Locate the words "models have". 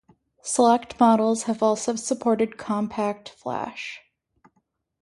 0.99-1.61